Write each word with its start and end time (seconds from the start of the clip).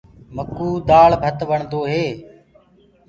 مڪوُ 0.35 0.67
دآݪ 0.89 1.11
ڀت 1.21 1.39
وڻدو 1.49 1.81
هي۔ 1.91 2.05